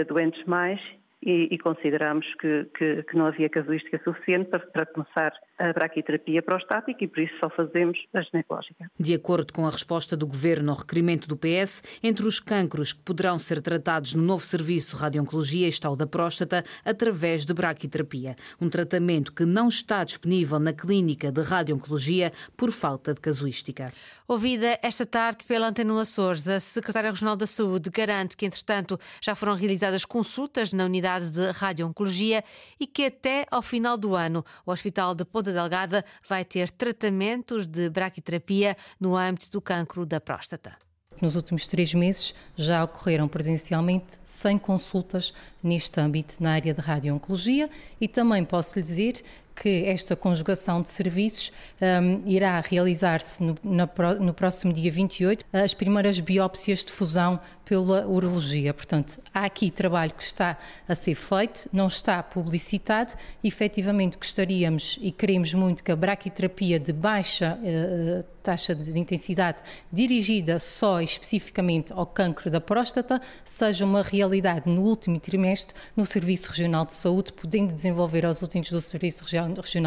doentes 0.06 0.44
mais 0.44 0.80
e, 1.20 1.48
e 1.50 1.58
consideramos 1.58 2.26
que, 2.34 2.66
que, 2.76 3.02
que, 3.02 3.16
não 3.16 3.26
havia 3.26 3.48
casuística 3.48 4.00
suficiente 4.04 4.48
para, 4.48 4.60
para, 4.60 4.86
começar 4.86 5.32
a 5.62 5.72
braquiterapia 5.72 6.42
prostática 6.42 7.04
e 7.04 7.08
por 7.08 7.20
isso 7.20 7.34
só 7.38 7.48
fazemos 7.48 7.96
a 8.12 8.20
ginecológica. 8.22 8.90
De 8.98 9.14
acordo 9.14 9.52
com 9.52 9.64
a 9.64 9.70
resposta 9.70 10.16
do 10.16 10.26
Governo 10.26 10.72
ao 10.72 10.78
requerimento 10.78 11.28
do 11.28 11.36
PS, 11.36 11.82
entre 12.02 12.26
os 12.26 12.40
cancros 12.40 12.92
que 12.92 13.00
poderão 13.02 13.38
ser 13.38 13.60
tratados 13.62 14.14
no 14.14 14.22
novo 14.22 14.44
serviço 14.44 14.96
de 14.96 15.02
radio-oncologia 15.02 15.68
está 15.68 15.88
o 15.88 15.94
da 15.94 16.06
próstata 16.06 16.64
através 16.84 17.46
de 17.46 17.54
braquiterapia, 17.54 18.34
um 18.60 18.68
tratamento 18.68 19.32
que 19.32 19.44
não 19.44 19.68
está 19.68 20.02
disponível 20.02 20.58
na 20.58 20.72
clínica 20.72 21.30
de 21.30 21.42
radio-oncologia 21.42 22.32
por 22.56 22.72
falta 22.72 23.14
de 23.14 23.20
casuística. 23.20 23.92
Ouvida 24.26 24.78
esta 24.82 25.06
tarde 25.06 25.44
pela 25.44 25.68
Antena 25.68 26.00
Açores, 26.00 26.48
a 26.48 26.58
Secretária 26.58 27.10
Regional 27.10 27.36
da 27.36 27.46
Saúde 27.46 27.90
garante 27.90 28.36
que, 28.36 28.46
entretanto, 28.46 28.98
já 29.20 29.34
foram 29.34 29.54
realizadas 29.54 30.04
consultas 30.04 30.72
na 30.72 30.86
unidade 30.86 31.30
de 31.30 31.50
radio-oncologia 31.52 32.42
e 32.80 32.86
que 32.86 33.06
até 33.06 33.46
ao 33.50 33.62
final 33.62 33.96
do 33.96 34.16
ano 34.16 34.44
o 34.66 34.72
Hospital 34.72 35.14
de 35.14 35.24
Ponta 35.24 35.51
Delgada 35.52 36.04
vai 36.28 36.44
ter 36.44 36.70
tratamentos 36.70 37.66
de 37.66 37.88
braquiterapia 37.88 38.76
no 38.98 39.16
âmbito 39.16 39.50
do 39.50 39.60
cancro 39.60 40.06
da 40.06 40.20
próstata. 40.20 40.76
Nos 41.20 41.36
últimos 41.36 41.68
três 41.68 41.94
meses 41.94 42.34
já 42.56 42.82
ocorreram 42.82 43.28
presencialmente 43.28 44.18
100 44.24 44.58
consultas 44.58 45.32
neste 45.62 46.00
âmbito 46.00 46.34
na 46.40 46.54
área 46.54 46.74
de 46.74 46.80
radio-oncologia 46.80 47.70
e 48.00 48.08
também 48.08 48.44
posso 48.44 48.76
lhe 48.76 48.82
dizer 48.82 49.22
que 49.54 49.84
esta 49.86 50.16
conjugação 50.16 50.82
de 50.82 50.90
serviços 50.90 51.52
um, 51.80 52.22
irá 52.26 52.60
realizar-se 52.60 53.42
no, 53.42 53.56
no, 53.62 54.34
próximo 54.34 54.72
dia 54.72 54.90
28 54.90 55.44
as 55.52 55.74
primeiras 55.74 56.18
biópsias 56.20 56.84
de 56.84 56.92
fusão 56.92 57.40
pela 57.64 58.06
urologia. 58.06 58.74
Portanto, 58.74 59.20
há 59.32 59.44
aqui 59.44 59.70
trabalho 59.70 60.12
que 60.12 60.22
está 60.22 60.58
a 60.86 60.94
ser 60.94 61.14
feito, 61.14 61.68
não 61.72 61.86
está 61.86 62.22
publicitado. 62.22 63.14
Efetivamente, 63.42 64.18
gostaríamos 64.18 64.98
e 65.00 65.10
queremos 65.10 65.54
muito 65.54 65.82
que 65.82 65.92
a 65.92 65.96
braquiterapia 65.96 66.78
de 66.78 66.92
baixa 66.92 67.58
uh, 67.58 68.24
taxa 68.42 68.74
de 68.74 68.98
intensidade 68.98 69.62
dirigida 69.90 70.58
só 70.58 71.00
especificamente 71.00 71.92
ao 71.92 72.04
cancro 72.04 72.50
da 72.50 72.60
próstata 72.60 73.22
seja 73.44 73.84
uma 73.84 74.02
realidade 74.02 74.68
no 74.68 74.82
último 74.82 75.18
trimestre 75.20 75.74
no 75.96 76.04
Serviço 76.04 76.48
Regional 76.50 76.84
de 76.84 76.94
Saúde, 76.94 77.32
podendo 77.32 77.72
desenvolver 77.72 78.26
aos 78.26 78.42
utentes 78.42 78.72
do 78.72 78.80
Serviço 78.80 79.22
Regional 79.22 79.41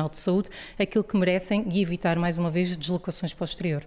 de 0.10 0.18
Saúde 0.18 0.50
aquilo 0.84 1.04
que 1.04 1.18
merecem 1.18 1.66
e 1.72 1.82
evitar 1.82 2.18
mais 2.18 2.38
uma 2.38 2.50
vez 2.50 2.76
deslocações 2.76 3.34
para 3.34 3.44
o 3.44 3.46
exterior. 3.46 3.86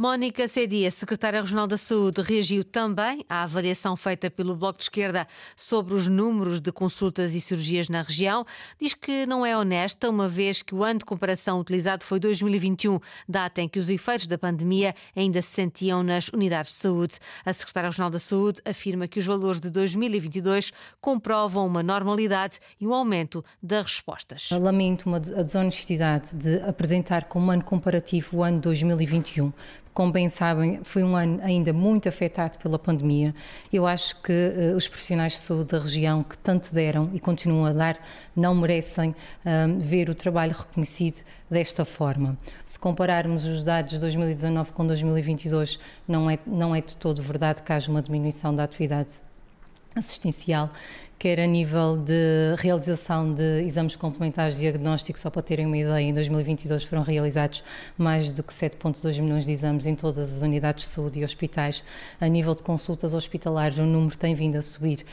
Mónica 0.00 0.46
Cedia, 0.46 0.92
secretária 0.92 1.40
regional 1.40 1.66
da 1.66 1.76
Saúde, 1.76 2.22
reagiu 2.22 2.62
também 2.62 3.24
à 3.28 3.42
avaliação 3.42 3.96
feita 3.96 4.30
pelo 4.30 4.54
Bloco 4.54 4.78
de 4.78 4.84
Esquerda 4.84 5.26
sobre 5.56 5.92
os 5.92 6.06
números 6.06 6.60
de 6.60 6.70
consultas 6.70 7.34
e 7.34 7.40
cirurgias 7.40 7.88
na 7.88 8.02
região. 8.02 8.46
Diz 8.80 8.94
que 8.94 9.26
não 9.26 9.44
é 9.44 9.58
honesta, 9.58 10.08
uma 10.08 10.28
vez 10.28 10.62
que 10.62 10.72
o 10.72 10.84
ano 10.84 11.00
de 11.00 11.04
comparação 11.04 11.58
utilizado 11.58 12.04
foi 12.04 12.20
2021, 12.20 13.00
data 13.28 13.60
em 13.60 13.68
que 13.68 13.80
os 13.80 13.90
efeitos 13.90 14.28
da 14.28 14.38
pandemia 14.38 14.94
ainda 15.16 15.42
se 15.42 15.48
sentiam 15.48 16.04
nas 16.04 16.28
unidades 16.28 16.74
de 16.74 16.78
saúde. 16.78 17.18
A 17.44 17.52
secretária 17.52 17.88
regional 17.88 18.08
da 18.08 18.20
Saúde 18.20 18.62
afirma 18.64 19.08
que 19.08 19.18
os 19.18 19.26
valores 19.26 19.58
de 19.58 19.68
2022 19.68 20.72
comprovam 21.00 21.66
uma 21.66 21.82
normalidade 21.82 22.60
e 22.80 22.86
um 22.86 22.94
aumento 22.94 23.44
das 23.60 23.82
respostas. 23.82 24.50
Lamento 24.52 25.06
uma 25.06 25.18
desonestidade 25.18 26.36
de 26.36 26.60
apresentar 26.60 27.24
como 27.24 27.50
ano 27.50 27.64
comparativo 27.64 28.36
o 28.36 28.44
ano 28.44 28.60
2021 28.60 29.52
como 29.98 30.12
bem 30.12 30.28
sabem, 30.28 30.78
foi 30.84 31.02
um 31.02 31.16
ano 31.16 31.40
ainda 31.42 31.72
muito 31.72 32.08
afetado 32.08 32.56
pela 32.58 32.78
pandemia. 32.78 33.34
Eu 33.72 33.84
acho 33.84 34.22
que 34.22 34.32
uh, 34.32 34.76
os 34.76 34.86
profissionais 34.86 35.32
de 35.32 35.38
saúde 35.40 35.72
da 35.72 35.80
região, 35.80 36.22
que 36.22 36.38
tanto 36.38 36.72
deram 36.72 37.10
e 37.12 37.18
continuam 37.18 37.66
a 37.66 37.72
dar, 37.72 37.98
não 38.36 38.54
merecem 38.54 39.10
uh, 39.10 39.14
ver 39.80 40.08
o 40.08 40.14
trabalho 40.14 40.54
reconhecido 40.56 41.24
desta 41.50 41.84
forma. 41.84 42.38
Se 42.64 42.78
compararmos 42.78 43.44
os 43.44 43.64
dados 43.64 43.90
de 43.90 43.98
2019 43.98 44.70
com 44.70 44.86
2022, 44.86 45.80
não 46.06 46.30
é, 46.30 46.38
não 46.46 46.76
é 46.76 46.80
de 46.80 46.94
todo 46.94 47.20
verdade 47.20 47.62
que 47.62 47.72
haja 47.72 47.90
uma 47.90 48.00
diminuição 48.00 48.54
da 48.54 48.62
atividade 48.62 49.10
assistencial, 49.98 50.70
quer 51.18 51.40
a 51.40 51.46
nível 51.46 51.96
de 51.96 52.54
realização 52.58 53.34
de 53.34 53.62
exames 53.62 53.96
complementares 53.96 54.54
de 54.54 54.60
diagnóstico, 54.60 55.18
só 55.18 55.28
para 55.30 55.42
terem 55.42 55.66
uma 55.66 55.76
ideia, 55.76 56.00
em 56.00 56.14
2022 56.14 56.84
foram 56.84 57.02
realizados 57.02 57.64
mais 57.96 58.32
do 58.32 58.42
que 58.42 58.52
7,2 58.52 59.20
milhões 59.20 59.44
de 59.44 59.52
exames 59.52 59.86
em 59.86 59.94
todas 59.94 60.32
as 60.36 60.42
unidades 60.42 60.84
de 60.84 60.90
saúde 60.90 61.20
e 61.20 61.24
hospitais. 61.24 61.82
A 62.20 62.28
nível 62.28 62.54
de 62.54 62.62
consultas 62.62 63.14
hospitalares, 63.14 63.78
o 63.78 63.84
número 63.84 64.16
tem 64.16 64.34
vindo 64.34 64.56
a 64.56 64.62
subir. 64.62 65.04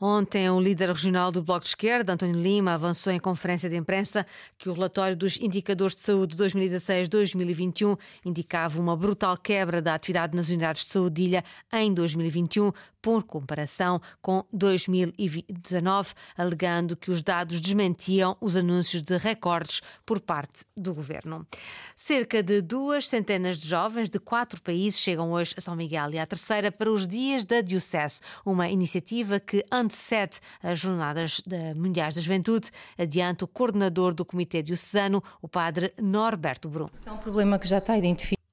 Ontem, 0.00 0.50
o 0.50 0.60
líder 0.60 0.88
regional 0.88 1.30
do 1.30 1.42
Bloco 1.42 1.60
de 1.60 1.68
Esquerda, 1.68 2.12
António 2.12 2.40
Lima, 2.40 2.72
avançou 2.72 3.12
em 3.12 3.18
conferência 3.18 3.70
de 3.70 3.76
imprensa 3.76 4.26
que 4.58 4.68
o 4.68 4.72
relatório 4.72 5.16
dos 5.16 5.38
indicadores 5.38 5.94
de 5.94 6.02
saúde 6.02 6.36
2016-2021 6.36 7.98
indicava 8.24 8.80
uma 8.80 8.96
brutal 8.96 9.36
quebra 9.36 9.80
da 9.80 9.94
atividade 9.94 10.36
nas 10.36 10.48
unidades 10.48 10.84
de 10.84 10.92
saúde 10.92 11.14
de 11.14 11.22
ilha 11.22 11.44
em 11.72 11.94
2021, 11.94 12.72
por 13.04 13.22
comparação 13.22 14.00
com 14.22 14.46
2019, 14.50 16.14
alegando 16.38 16.96
que 16.96 17.10
os 17.10 17.22
dados 17.22 17.60
desmentiam 17.60 18.34
os 18.40 18.56
anúncios 18.56 19.02
de 19.02 19.18
recordes 19.18 19.82
por 20.06 20.22
parte 20.22 20.64
do 20.74 20.94
governo. 20.94 21.46
Cerca 21.94 22.42
de 22.42 22.62
duas 22.62 23.06
centenas 23.06 23.58
de 23.58 23.68
jovens 23.68 24.08
de 24.08 24.18
quatro 24.18 24.58
países 24.62 24.98
chegam 24.98 25.32
hoje 25.32 25.52
a 25.54 25.60
São 25.60 25.76
Miguel 25.76 26.14
e 26.14 26.18
à 26.18 26.24
terceira 26.24 26.72
para 26.72 26.90
os 26.90 27.06
Dias 27.06 27.44
da 27.44 27.60
Diocese, 27.60 28.20
uma 28.42 28.70
iniciativa 28.70 29.38
que 29.38 29.62
antecede 29.70 30.40
as 30.62 30.78
Jornadas 30.78 31.42
Mundiais 31.76 32.14
da 32.14 32.22
Juventude, 32.22 32.70
adianta 32.96 33.44
o 33.44 33.48
coordenador 33.48 34.14
do 34.14 34.24
Comitê 34.24 34.62
Diocesano, 34.62 35.22
o 35.42 35.46
padre 35.48 35.92
Norberto 36.00 36.70
Brum. 36.70 36.88
é 37.04 37.12
um 37.12 37.18
problema 37.18 37.58
que 37.58 37.68
já 37.68 37.76
está 37.76 37.98
identificado 37.98 38.43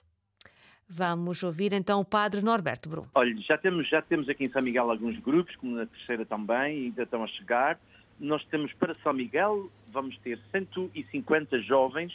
Vamos 0.94 1.42
ouvir 1.42 1.72
então 1.72 2.02
o 2.02 2.06
padre 2.06 2.42
Norberto 2.42 2.90
Brum. 2.90 3.06
Olha, 3.16 3.34
já 3.38 3.58
temos, 3.58 3.88
já 3.88 4.02
temos 4.02 4.28
aqui 4.28 4.44
em 4.44 4.50
São 4.50 4.62
Miguel 4.62 4.92
alguns 4.92 5.18
grupos, 5.20 5.56
como 5.56 5.78
na 5.78 5.86
terceira 5.86 6.26
também, 6.26 6.86
ainda 6.86 7.04
estão 7.04 7.24
a 7.24 7.28
chegar. 7.28 7.80
Nós 8.20 8.44
temos 8.46 8.74
para 8.74 8.94
São 8.96 9.14
Miguel, 9.14 9.72
vamos 9.90 10.18
ter 10.18 10.38
150 10.52 11.62
jovens 11.62 12.12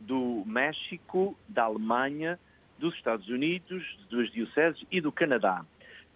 do 0.00 0.42
México, 0.44 1.38
da 1.48 1.64
Alemanha, 1.64 2.36
dos 2.80 2.94
Estados 2.96 3.28
Unidos, 3.28 3.84
duas 4.10 4.28
dioceses 4.32 4.84
e 4.90 5.00
do 5.00 5.12
Canadá. 5.12 5.64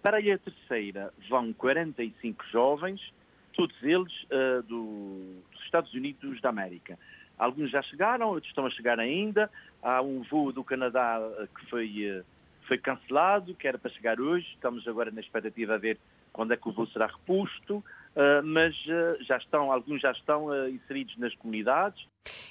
Para 0.02 0.18
a 0.18 0.38
terceira 0.38 1.14
vão 1.28 1.52
45 1.52 2.44
jovens 2.50 3.00
todos 3.52 3.76
eles 3.82 4.12
uh, 4.24 4.62
do, 4.62 5.42
dos 5.52 5.62
Estados 5.64 5.92
Unidos 5.94 6.40
da 6.40 6.48
América. 6.48 6.98
Alguns 7.40 7.70
já 7.70 7.80
chegaram, 7.82 8.28
outros 8.28 8.50
estão 8.50 8.66
a 8.66 8.70
chegar 8.70 9.00
ainda. 9.00 9.50
Há 9.82 10.02
um 10.02 10.22
voo 10.22 10.52
do 10.52 10.62
Canadá 10.62 11.18
que 11.58 11.70
foi, 11.70 12.22
foi 12.68 12.76
cancelado, 12.76 13.54
que 13.54 13.66
era 13.66 13.78
para 13.78 13.90
chegar 13.90 14.20
hoje. 14.20 14.46
Estamos 14.54 14.86
agora 14.86 15.10
na 15.10 15.22
expectativa 15.22 15.74
a 15.74 15.78
ver 15.78 15.98
quando 16.34 16.52
é 16.52 16.56
que 16.58 16.68
o 16.68 16.72
voo 16.72 16.86
será 16.88 17.06
reposto. 17.06 17.82
Uh, 18.10 18.42
mas 18.44 18.74
uh, 18.86 19.22
já 19.22 19.36
estão, 19.36 19.70
alguns 19.70 20.02
já 20.02 20.10
estão 20.10 20.46
uh, 20.46 20.68
inseridos 20.68 21.16
nas 21.16 21.34
comunidades. 21.36 22.04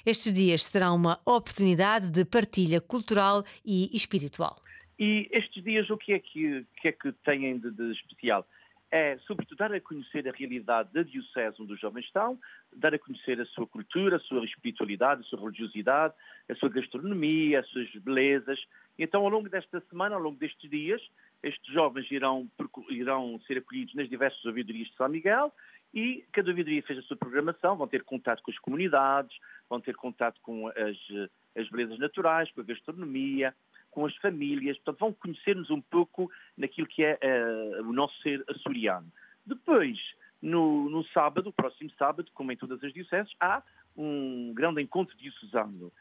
Estes 0.06 0.32
dias 0.32 0.64
serão 0.64 0.96
uma 0.96 1.20
oportunidade 1.24 2.10
de 2.10 2.24
partilha 2.24 2.80
cultural 2.80 3.44
e 3.64 3.94
espiritual. 3.94 4.56
E 4.98 5.28
estes 5.30 5.62
dias 5.62 5.88
o 5.90 5.98
que 5.98 6.14
é 6.14 6.18
que, 6.18 6.66
que, 6.80 6.88
é 6.88 6.92
que 6.92 7.12
têm 7.24 7.58
de, 7.58 7.70
de 7.70 7.92
especial? 7.92 8.46
É, 8.90 9.16
sobretudo, 9.18 9.56
dar 9.56 9.72
a 9.72 9.80
conhecer 9.80 10.28
a 10.28 10.32
realidade 10.32 10.92
da 10.92 11.02
Diocese 11.02 11.60
onde 11.60 11.74
os 11.74 11.80
jovens 11.80 12.06
estão, 12.06 12.38
dar 12.74 12.92
a 12.92 12.98
conhecer 12.98 13.40
a 13.40 13.46
sua 13.46 13.66
cultura, 13.66 14.16
a 14.16 14.20
sua 14.20 14.44
espiritualidade, 14.44 15.20
a 15.20 15.24
sua 15.24 15.40
religiosidade, 15.40 16.14
a 16.48 16.54
sua 16.56 16.68
gastronomia, 16.68 17.60
as 17.60 17.68
suas 17.68 17.88
belezas. 17.96 18.58
Então, 18.98 19.22
ao 19.22 19.28
longo 19.28 19.48
desta 19.48 19.80
semana, 19.88 20.16
ao 20.16 20.20
longo 20.20 20.38
destes 20.38 20.68
dias, 20.68 21.00
estes 21.42 21.72
jovens 21.72 22.10
irão, 22.10 22.50
irão 22.88 23.40
ser 23.46 23.58
acolhidos 23.58 23.94
nas 23.94 24.08
diversas 24.08 24.44
ouvidorias 24.44 24.88
de 24.88 24.96
São 24.96 25.08
Miguel 25.08 25.52
e 25.94 26.24
cada 26.32 26.50
ouvidoria 26.50 26.82
fez 26.82 26.98
a 26.98 27.02
sua 27.02 27.16
programação, 27.16 27.76
vão 27.76 27.88
ter 27.88 28.02
contato 28.02 28.42
com 28.42 28.50
as 28.50 28.58
comunidades, 28.58 29.36
vão 29.68 29.80
ter 29.80 29.94
contato 29.94 30.40
com 30.40 30.68
as, 30.68 31.30
as 31.56 31.68
belezas 31.68 31.98
naturais, 31.98 32.50
com 32.52 32.60
a 32.60 32.64
gastronomia, 32.64 33.54
com 33.90 34.06
as 34.06 34.14
famílias, 34.16 34.76
portanto 34.78 35.00
vão 35.00 35.12
conhecer-nos 35.12 35.70
um 35.70 35.80
pouco 35.80 36.30
naquilo 36.56 36.86
que 36.86 37.04
é 37.04 37.18
uh, 37.22 37.88
o 37.88 37.92
nosso 37.92 38.20
ser 38.22 38.44
açoriano. 38.48 39.10
Depois, 39.44 39.98
no, 40.40 40.88
no 40.88 41.04
sábado, 41.06 41.52
próximo 41.52 41.90
sábado, 41.98 42.30
como 42.34 42.52
em 42.52 42.56
todas 42.56 42.82
as 42.82 42.92
dioceses, 42.92 43.32
há 43.40 43.62
um 43.96 44.52
grande 44.54 44.80
encontro 44.80 45.16
diocesano 45.16 45.92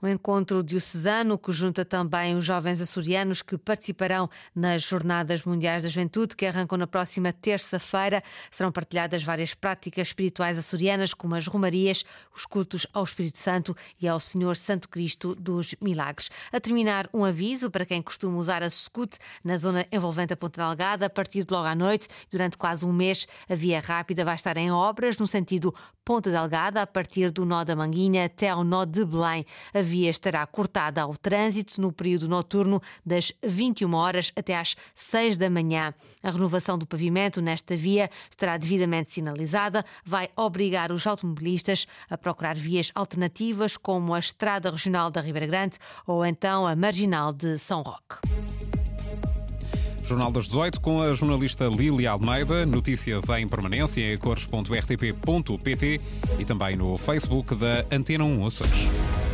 o 0.00 0.08
encontro 0.08 0.62
diocesano, 0.62 1.38
que 1.38 1.52
junta 1.52 1.84
também 1.84 2.36
os 2.36 2.44
jovens 2.44 2.80
açorianos 2.80 3.42
que 3.42 3.56
participarão 3.56 4.28
nas 4.54 4.82
Jornadas 4.82 5.44
Mundiais 5.44 5.82
da 5.82 5.88
Juventude, 5.88 6.36
que 6.36 6.46
arrancam 6.46 6.78
na 6.78 6.86
próxima 6.86 7.32
terça-feira. 7.32 8.22
Serão 8.50 8.72
partilhadas 8.72 9.22
várias 9.22 9.54
práticas 9.54 10.08
espirituais 10.08 10.58
açorianas, 10.58 11.14
como 11.14 11.34
as 11.34 11.46
romarias, 11.46 12.04
os 12.34 12.46
cultos 12.46 12.86
ao 12.92 13.04
Espírito 13.04 13.38
Santo 13.38 13.76
e 14.00 14.08
ao 14.08 14.20
Senhor 14.20 14.56
Santo 14.56 14.88
Cristo 14.88 15.34
dos 15.34 15.74
Milagres. 15.80 16.30
A 16.52 16.60
terminar, 16.60 17.08
um 17.12 17.24
aviso 17.24 17.70
para 17.70 17.86
quem 17.86 18.02
costuma 18.02 18.38
usar 18.38 18.62
a 18.62 18.70
SCUT 18.70 19.18
na 19.44 19.56
zona 19.56 19.86
envolvente 19.90 20.32
a 20.32 20.36
Ponta 20.36 20.62
Delgada, 20.64 21.06
a 21.06 21.10
partir 21.10 21.44
de 21.44 21.52
logo 21.52 21.66
à 21.66 21.74
noite, 21.74 22.08
durante 22.30 22.56
quase 22.56 22.84
um 22.84 22.92
mês, 22.92 23.26
a 23.48 23.54
via 23.54 23.80
rápida 23.80 24.24
vai 24.24 24.34
estar 24.34 24.56
em 24.56 24.70
obras 24.70 25.18
no 25.18 25.26
sentido 25.26 25.74
Ponta 26.04 26.30
Delgada, 26.30 26.82
a 26.82 26.86
partir 26.86 27.30
do 27.30 27.44
nó 27.44 27.64
da 27.64 27.76
Manguinha 27.76 28.24
até 28.24 28.48
ao 28.48 28.64
nó 28.64 28.84
de 28.84 29.04
Belém. 29.04 29.44
A 29.72 29.80
via 29.82 30.10
estará 30.10 30.46
cortada 30.46 31.02
ao 31.02 31.16
trânsito 31.16 31.80
no 31.80 31.92
período 31.92 32.28
noturno 32.28 32.80
das 33.04 33.32
21 33.42 33.94
horas 33.94 34.32
até 34.36 34.56
às 34.56 34.76
6 34.94 35.38
da 35.38 35.50
manhã. 35.50 35.94
A 36.22 36.30
renovação 36.30 36.78
do 36.78 36.86
pavimento 36.86 37.40
nesta 37.40 37.76
via 37.76 38.10
estará 38.30 38.56
devidamente 38.56 39.12
sinalizada, 39.12 39.84
vai 40.04 40.28
obrigar 40.36 40.92
os 40.92 41.06
automobilistas 41.06 41.86
a 42.08 42.16
procurar 42.16 42.56
vias 42.56 42.90
alternativas 42.94 43.76
como 43.76 44.14
a 44.14 44.18
Estrada 44.18 44.70
Regional 44.70 45.10
da 45.10 45.20
Ribeira 45.20 45.46
Grande 45.46 45.78
ou 46.06 46.24
então 46.24 46.66
a 46.66 46.74
Marginal 46.74 47.32
de 47.32 47.58
São 47.58 47.82
Roque. 47.82 48.16
Jornal 50.08 50.32
das 50.32 50.46
18 50.46 50.80
com 50.80 51.02
a 51.02 51.12
jornalista 51.12 51.66
Lília 51.66 52.12
Almeida. 52.12 52.64
Notícias 52.64 53.28
em 53.28 53.46
permanência 53.46 54.14
em 54.14 54.16
cores.rtp.pt 54.16 56.00
e 56.38 56.44
também 56.46 56.76
no 56.76 56.96
Facebook 56.96 57.54
da 57.54 57.84
Antena 57.92 58.24
1 58.24 58.46
Açores. 58.46 59.27